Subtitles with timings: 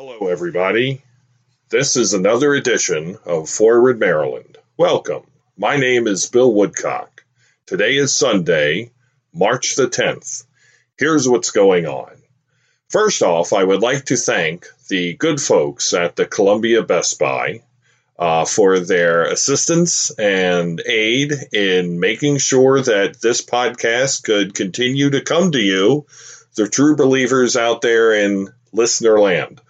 [0.00, 1.02] Hello, everybody.
[1.70, 4.56] This is another edition of Forward Maryland.
[4.76, 5.24] Welcome.
[5.56, 7.24] My name is Bill Woodcock.
[7.66, 8.92] Today is Sunday,
[9.34, 10.44] March the 10th.
[10.96, 12.12] Here's what's going on.
[12.88, 17.62] First off, I would like to thank the good folks at the Columbia Best Buy
[18.16, 25.22] uh, for their assistance and aid in making sure that this podcast could continue to
[25.22, 26.06] come to you,
[26.54, 29.60] the true believers out there in listener land.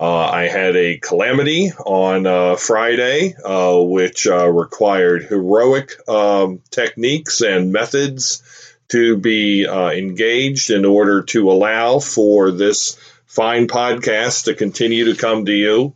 [0.00, 7.40] Uh, I had a calamity on uh, Friday, uh, which uh, required heroic um, techniques
[7.40, 8.42] and methods
[8.88, 15.20] to be uh, engaged in order to allow for this fine podcast to continue to
[15.20, 15.94] come to you,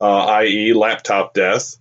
[0.00, 1.76] uh, i.e., laptop death.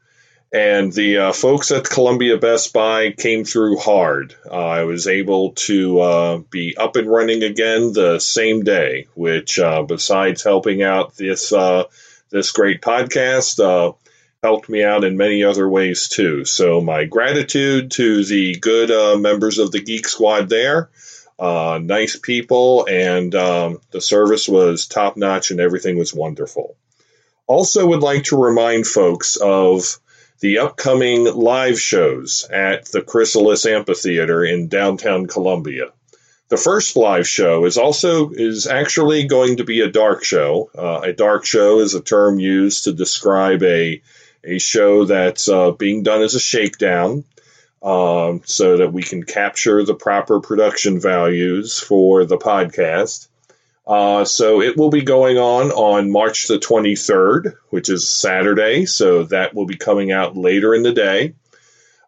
[0.54, 4.36] And the uh, folks at Columbia Best Buy came through hard.
[4.46, 9.58] Uh, I was able to uh, be up and running again the same day, which,
[9.58, 11.86] uh, besides helping out this uh,
[12.30, 13.94] this great podcast, uh,
[14.44, 16.46] helped me out in many other ways too.
[16.46, 20.92] So my gratitude to the good members of the Geek Squad there.
[21.40, 26.76] nice people, and um, the service was top notch, and everything was wonderful.
[27.48, 30.00] Also, would like to remind folks of
[30.44, 35.94] the upcoming live shows at the Chrysalis Amphitheater in downtown Columbia.
[36.50, 40.70] The first live show is also is actually going to be a dark show.
[40.78, 44.02] Uh, a dark show is a term used to describe a
[44.44, 47.24] a show that's uh, being done as a shakedown,
[47.82, 53.30] um, so that we can capture the proper production values for the podcast.
[53.86, 58.86] Uh, so it will be going on on March the 23rd, which is Saturday.
[58.86, 61.36] So that will be coming out later in the day.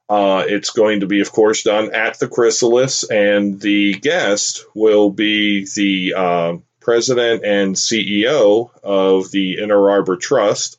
[0.07, 5.09] Uh, it's going to be, of course, done at the Chrysalis, and the guest will
[5.09, 10.77] be the uh, president and CEO of the Inner Arbor Trust,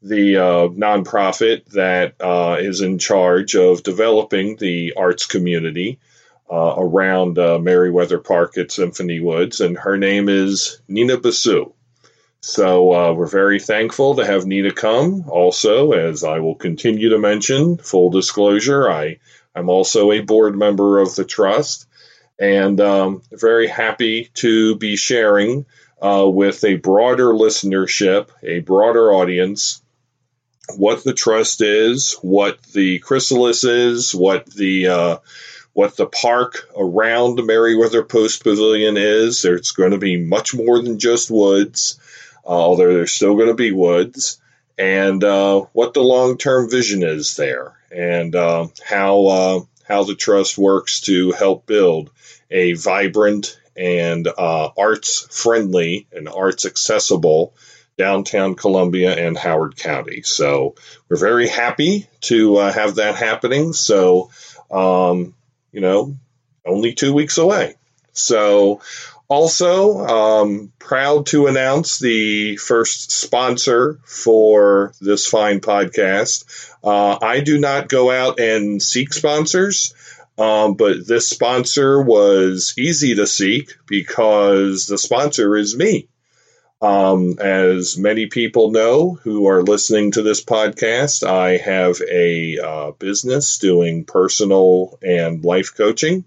[0.00, 5.98] the uh, nonprofit that uh, is in charge of developing the arts community
[6.50, 11.72] uh, around uh, Merriweather Park at Symphony Woods, and her name is Nina Basu.
[12.40, 15.26] So uh, we're very thankful to have Nina come.
[15.28, 19.18] Also, as I will continue to mention, full disclosure, I
[19.54, 21.86] I'm also a board member of the trust,
[22.38, 25.66] and um, very happy to be sharing
[26.00, 29.82] uh, with a broader listenership, a broader audience,
[30.76, 35.16] what the trust is, what the chrysalis is, what the uh,
[35.72, 39.42] what the park around Merriweather Post Pavilion is.
[39.42, 41.98] There's going to be much more than just woods,
[42.44, 44.40] uh, although there's still going to be woods,
[44.78, 50.56] and uh, what the long term vision is there, and uh, how how the trust
[50.56, 52.10] works to help build
[52.50, 57.54] a vibrant and uh, arts friendly and arts accessible
[57.98, 60.22] downtown Columbia and Howard County.
[60.22, 60.76] So
[61.08, 63.72] we're very happy to uh, have that happening.
[63.72, 64.30] So
[64.70, 65.34] um,
[65.72, 66.14] you know,
[66.64, 67.74] only two weeks away.
[68.12, 68.80] So,
[69.28, 76.44] also, um, proud to announce the first sponsor for this fine podcast.
[76.82, 79.94] Uh, I do not go out and seek sponsors,
[80.36, 86.08] um, but this sponsor was easy to seek because the sponsor is me.
[86.82, 92.92] Um, as many people know who are listening to this podcast, I have a uh,
[92.92, 96.24] business doing personal and life coaching.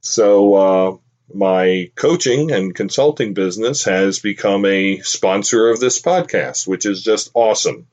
[0.01, 0.97] So, uh,
[1.33, 7.31] my coaching and consulting business has become a sponsor of this podcast, which is just
[7.33, 7.87] awesome.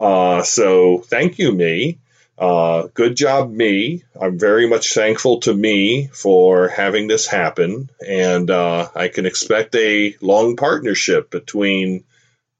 [0.00, 1.98] Uh, so thank you, me.
[2.38, 4.04] Uh, good job, me.
[4.20, 9.74] I'm very much thankful to me for having this happen, and uh, I can expect
[9.74, 12.04] a long partnership between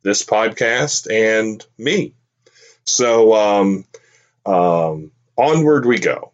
[0.03, 2.15] this podcast and me.
[2.85, 3.85] So, um,
[4.45, 6.33] um, onward we go.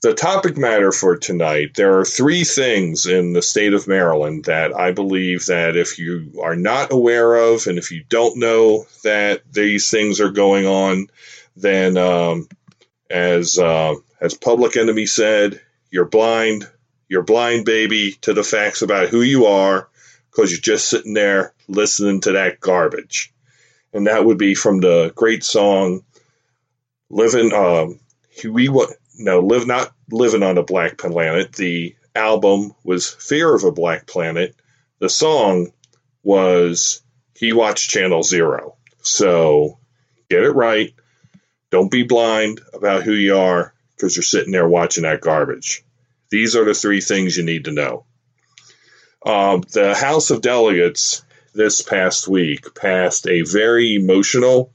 [0.00, 4.72] The topic matter for tonight there are three things in the state of Maryland that
[4.72, 9.42] I believe that if you are not aware of and if you don't know that
[9.52, 11.08] these things are going on,
[11.56, 12.48] then um,
[13.10, 15.60] as uh, as Public Enemy said,
[15.90, 16.68] you're blind,
[17.08, 19.88] you're blind, baby, to the facts about who you are
[20.30, 23.32] because you're just sitting there listening to that garbage.
[23.92, 26.04] And that would be from the great song
[27.10, 27.98] "Living." Um,
[28.44, 31.52] we what no live not living on a black planet.
[31.52, 34.54] The album was Fear of a Black Planet.
[34.98, 35.72] The song
[36.22, 37.02] was
[37.34, 38.76] He Watched Channel Zero.
[39.02, 39.78] So
[40.28, 40.94] get it right.
[41.70, 45.84] Don't be blind about who you are because you're sitting there watching that garbage.
[46.30, 48.04] These are the three things you need to know.
[49.24, 51.24] Uh, the House of Delegates
[51.54, 54.72] this past week passed a very emotional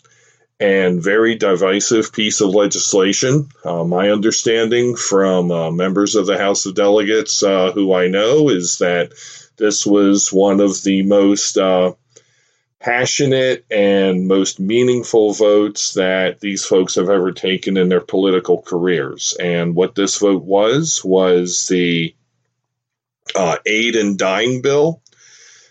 [0.59, 3.49] and very divisive piece of legislation.
[3.65, 8.49] Uh, my understanding from uh, members of the House of Delegates uh, who I know
[8.49, 9.13] is that
[9.57, 11.93] this was one of the most uh,
[12.79, 19.35] passionate and most meaningful votes that these folks have ever taken in their political careers.
[19.39, 22.15] And what this vote was was the
[23.35, 25.01] uh, aid and dying bill.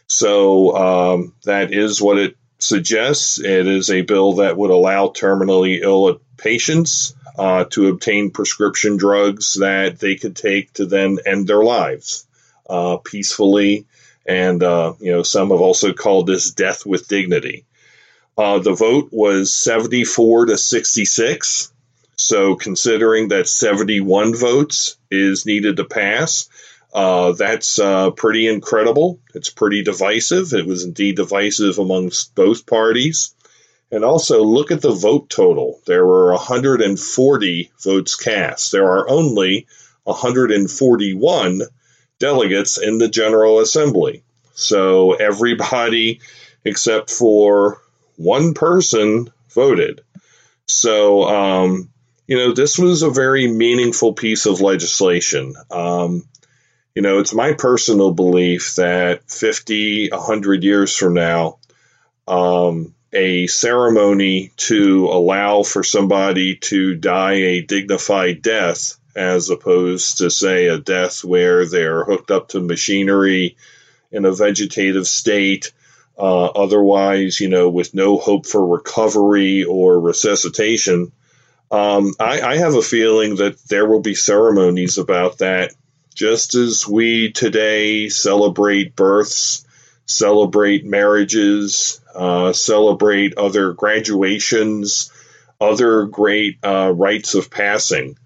[0.06, 3.38] So um, that is what it suggests.
[3.38, 9.54] It is a bill that would allow terminally ill patients uh, to obtain prescription drugs
[9.54, 12.26] that they could take to then end their lives
[12.68, 13.86] uh, peacefully.
[14.26, 17.64] And, uh, you know, some have also called this death with dignity.
[18.36, 21.72] Uh, the vote was 74 to 66.
[22.16, 26.48] So, considering that 71 votes is needed to pass,
[26.92, 29.20] uh, that's uh, pretty incredible.
[29.34, 30.52] It's pretty divisive.
[30.52, 33.34] It was indeed divisive amongst both parties.
[33.90, 35.80] And also, look at the vote total.
[35.86, 38.72] There were 140 votes cast.
[38.72, 39.66] There are only
[40.04, 41.62] 141
[42.18, 44.22] delegates in the General Assembly.
[44.54, 46.20] So everybody
[46.64, 47.80] except for
[48.16, 50.02] one person voted.
[50.66, 51.90] So, um,
[52.26, 55.54] you know, this was a very meaningful piece of legislation.
[55.70, 56.24] Um,
[56.94, 61.58] you know, it's my personal belief that 50, 100 years from now,
[62.28, 70.30] um, a ceremony to allow for somebody to die a dignified death, as opposed to,
[70.30, 73.56] say, a death where they're hooked up to machinery
[74.10, 75.72] in a vegetative state,
[76.18, 81.10] uh, otherwise, you know, with no hope for recovery or resuscitation.
[81.70, 85.72] Um, I, I have a feeling that there will be ceremonies about that
[86.12, 89.66] just as we today celebrate births,
[90.06, 95.12] celebrate marriages, uh, celebrate other graduations,
[95.60, 98.16] other great uh, rites of passing.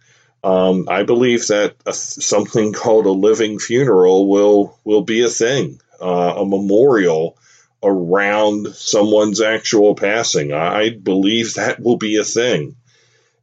[0.43, 5.81] Um, I believe that a, something called a living funeral will will be a thing,
[6.01, 7.37] uh, a memorial
[7.83, 10.53] around someone's actual passing.
[10.53, 12.77] I believe that will be a thing,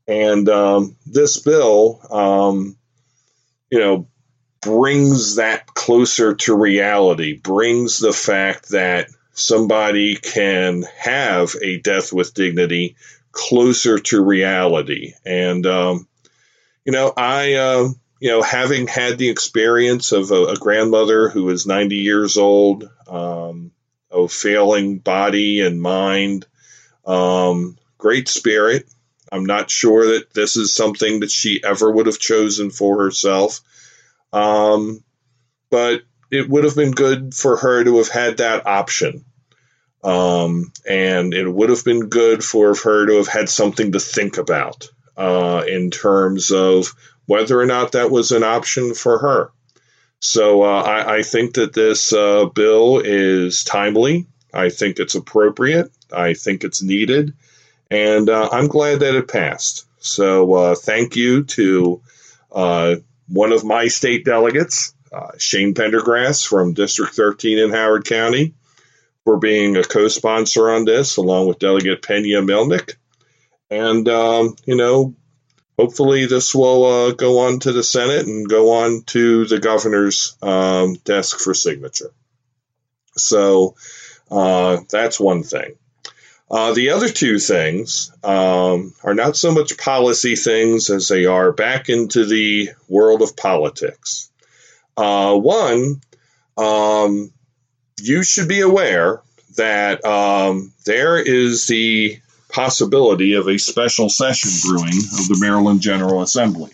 [0.07, 2.77] and um, this bill, um,
[3.69, 4.07] you know,
[4.63, 12.33] brings that closer to reality, brings the fact that somebody can have a death with
[12.33, 12.95] dignity
[13.31, 15.13] closer to reality.
[15.25, 16.07] And, um,
[16.85, 17.89] you know, I, uh,
[18.19, 22.89] you know, having had the experience of a, a grandmother who is 90 years old,
[23.07, 23.71] um,
[24.29, 26.45] failing body and mind,
[27.05, 28.87] um, great spirit.
[29.31, 33.61] I'm not sure that this is something that she ever would have chosen for herself.
[34.33, 35.03] Um,
[35.69, 36.01] but
[36.31, 39.23] it would have been good for her to have had that option.
[40.03, 44.37] Um, and it would have been good for her to have had something to think
[44.37, 46.93] about uh, in terms of
[47.25, 49.51] whether or not that was an option for her.
[50.19, 54.27] So uh, I, I, think that this uh, bill is timely.
[54.53, 55.91] I think it's appropriate.
[56.11, 57.33] I think it's needed.
[57.91, 59.85] And uh, I'm glad that it passed.
[59.99, 62.01] So uh, thank you to
[62.51, 62.95] uh,
[63.27, 68.53] one of my state delegates, uh, Shane Pendergrass from District 13 in Howard County,
[69.23, 72.95] for being a co sponsor on this, along with Delegate Peña-Melnyk.
[73.69, 75.15] And, um, you know,
[75.77, 80.37] hopefully this will uh, go on to the Senate and go on to the governor's
[80.41, 82.11] um, desk for signature.
[83.15, 83.75] So
[84.29, 85.75] uh, that's one thing.
[86.51, 91.51] Uh, the other two things um, are not so much policy things as they are
[91.51, 94.29] back into the world of politics.
[94.95, 96.01] Uh, one,
[96.57, 97.31] um,
[97.99, 99.21] you should be aware
[99.55, 102.19] that um, there is the
[102.49, 106.71] possibility of a special session brewing of the Maryland General Assembly.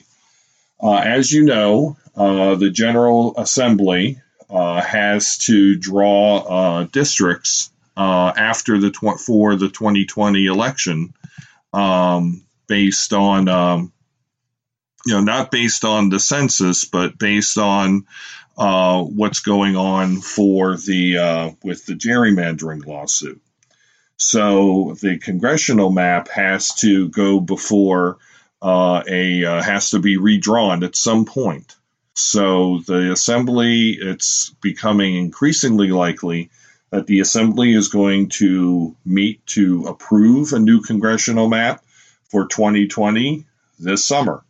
[0.81, 8.31] Uh, as you know, uh, the General Assembly uh, has to draw uh, districts uh,
[8.37, 11.13] after the tw- for the 2020 election,
[11.73, 13.91] um, based on um,
[15.05, 18.05] you know not based on the census, but based on
[18.57, 23.41] uh, what's going on for the uh, with the gerrymandering lawsuit.
[24.15, 28.17] So the congressional map has to go before
[28.61, 31.75] uh, a uh, has to be redrawn at some point.
[32.15, 36.49] So the assembly, it's becoming increasingly likely
[36.91, 41.83] that the Assembly is going to meet to approve a new congressional map
[42.29, 43.45] for 2020
[43.79, 44.43] this summer.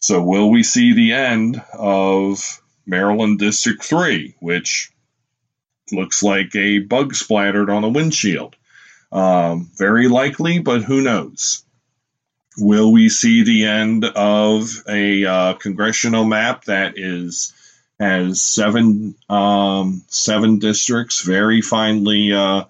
[0.00, 4.92] So, will we see the end of Maryland District 3, which
[5.90, 8.54] looks like a bug splattered on a windshield?
[9.10, 11.64] Um, very likely, but who knows?
[12.58, 17.52] Will we see the end of a uh, congressional map that is
[17.98, 22.64] has seven um, seven districts very finely uh,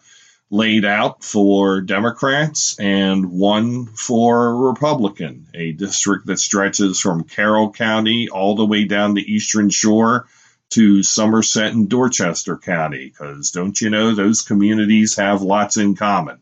[0.51, 8.29] laid out for Democrats and one for Republican, a district that stretches from Carroll County
[8.29, 10.27] all the way down the Eastern Shore
[10.71, 16.41] to Somerset and Dorchester County, because don't you know those communities have lots in common.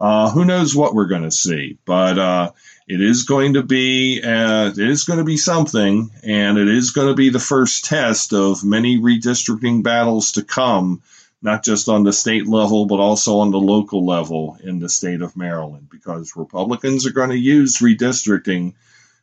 [0.00, 2.52] Uh, who knows what we're going to see, but uh,
[2.86, 6.90] it is going to be uh, it is going to be something, and it is
[6.90, 11.02] going to be the first test of many redistricting battles to come
[11.40, 15.22] not just on the state level, but also on the local level in the state
[15.22, 18.74] of Maryland, because Republicans are going to use redistricting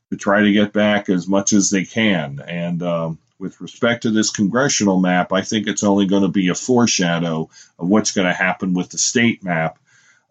[0.10, 2.40] to try to get back as much as they can.
[2.40, 6.50] And um, with respect to this congressional map, I think it's only going to be
[6.50, 9.80] a foreshadow of what's going to happen with the state map.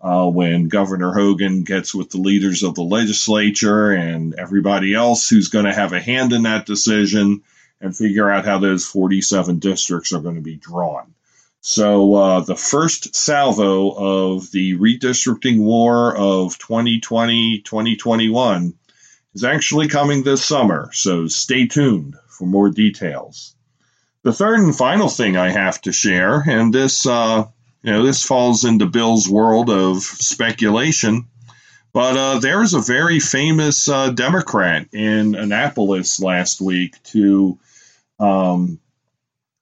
[0.05, 5.49] Uh, when Governor Hogan gets with the leaders of the legislature and everybody else who's
[5.49, 7.43] going to have a hand in that decision
[7.81, 11.15] and figure out how those 47 districts are going to be drawn.
[11.63, 13.93] So uh, the first salvo
[14.35, 18.75] of the redistricting war of 2020 2021
[19.33, 20.91] is actually coming this summer.
[20.93, 23.55] So stay tuned for more details.
[24.23, 27.47] The third and final thing I have to share, and this uh,
[27.85, 31.27] you know this falls into Bill's world of speculation,
[31.93, 37.59] but uh, was a very famous uh, Democrat in Annapolis last week to
[38.19, 38.81] um,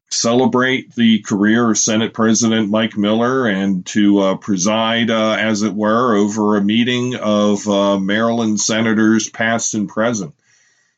[0.08, 5.74] celebrate the career of Senate President Mike Miller and to uh, preside, uh, as it
[5.74, 10.32] were, over a meeting of uh, Maryland senators past and present.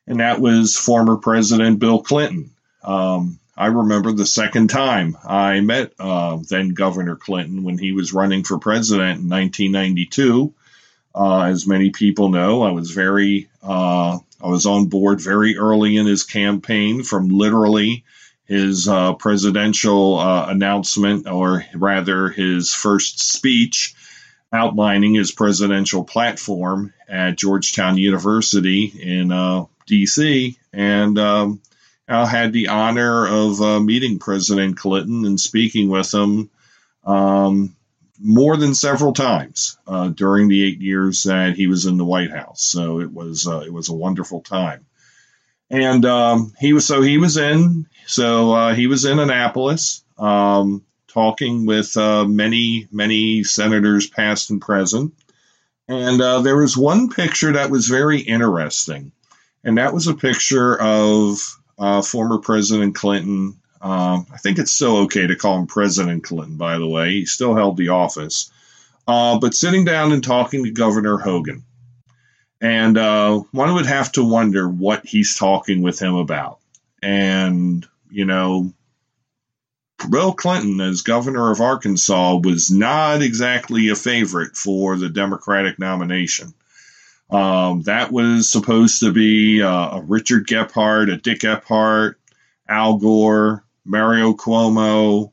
[0.06, 2.50] And that was former President Bill Clinton.
[2.82, 8.12] Um, I remember the second time I met uh, then Governor Clinton when he was
[8.12, 10.52] running for president in 1992.
[11.14, 15.96] Uh, as many people know, I was very, uh, I was on board very early
[15.96, 18.04] in his campaign from literally
[18.46, 23.94] his uh, presidential uh, announcement, or rather his first speech
[24.52, 30.58] outlining his presidential platform at Georgetown University in uh, D.C.
[30.72, 31.60] And um,
[32.06, 36.50] I had the honor of uh, meeting President Clinton and speaking with him
[37.04, 37.74] um,
[38.20, 42.30] more than several times uh, during the eight years that he was in the White
[42.30, 42.62] House.
[42.62, 44.84] So it was uh, it was a wonderful time
[45.70, 50.84] and um, he was so he was in so uh, he was in Annapolis um,
[51.08, 55.14] talking with uh, many many senators past and present,
[55.88, 59.12] and uh, there was one picture that was very interesting,
[59.62, 61.38] and that was a picture of
[61.78, 63.58] uh, former President Clinton.
[63.80, 67.10] Um, I think it's still okay to call him President Clinton, by the way.
[67.10, 68.50] He still held the office,
[69.06, 71.64] uh, but sitting down and talking to Governor Hogan.
[72.60, 76.60] And uh, one would have to wonder what he's talking with him about.
[77.02, 78.72] And, you know,
[80.10, 86.54] Bill Clinton, as governor of Arkansas, was not exactly a favorite for the Democratic nomination.
[87.34, 92.14] Um, that was supposed to be uh, a Richard Gephardt, a Dick Gephardt,
[92.68, 95.32] Al Gore, Mario Cuomo,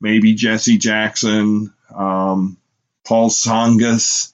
[0.00, 2.56] maybe Jesse Jackson, um,
[3.04, 4.32] Paul Tsongas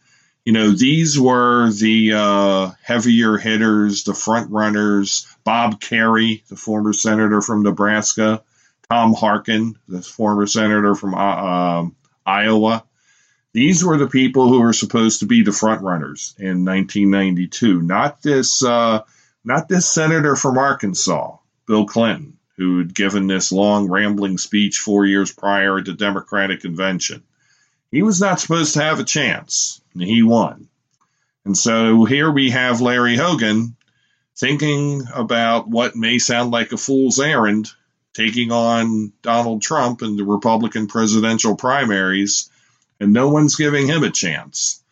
[0.48, 5.26] you know, these were the uh, heavier hitters, the front runners.
[5.44, 8.42] Bob Kerrey, the former senator from Nebraska,
[8.88, 12.86] Tom Harkin, the former senator from uh, um, Iowa.
[13.58, 17.82] These were the people who were supposed to be the front runners in 1992.
[17.82, 19.02] Not this, uh,
[19.44, 25.06] not this senator from Arkansas, Bill Clinton, who had given this long rambling speech four
[25.06, 27.24] years prior at the Democratic convention.
[27.90, 30.68] He was not supposed to have a chance and he won.
[31.44, 33.74] And so here we have Larry Hogan
[34.36, 37.66] thinking about what may sound like a fool's errand,
[38.14, 42.50] taking on Donald Trump in the Republican presidential primaries,
[43.00, 44.82] and no one's giving him a chance.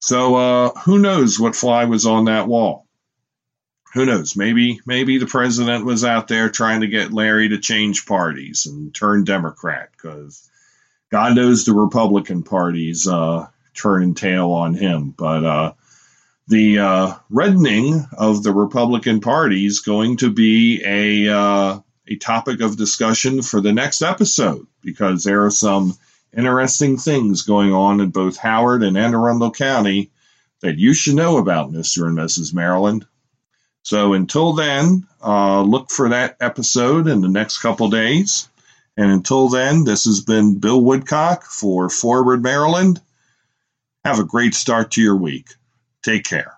[0.00, 2.86] So uh, who knows what fly was on that wall?
[3.94, 4.36] Who knows?
[4.36, 8.92] Maybe maybe the president was out there trying to get Larry to change parties and
[8.94, 10.50] turn Democrat because
[11.10, 15.14] God knows the Republican parties uh, tail on him.
[15.16, 15.72] But uh,
[16.48, 22.60] the uh, reddening of the Republican Party is going to be a uh, a topic
[22.60, 25.96] of discussion for the next episode because there are some
[26.36, 30.10] interesting things going on in both Howard and Anne Arundel County
[30.60, 32.06] that you should know about Mr.
[32.06, 32.54] and Mrs.
[32.54, 33.06] Maryland.
[33.82, 38.48] So until then, uh, look for that episode in the next couple days.
[38.96, 43.00] And until then, this has been Bill Woodcock for Forward Maryland.
[44.04, 45.48] Have a great start to your week.
[46.02, 46.53] Take care.